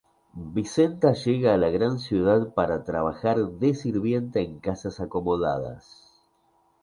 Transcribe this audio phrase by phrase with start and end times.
[0.53, 6.11] Vicenta llega a la gran ciudad para trabajar de sirvienta en casas acomodadas.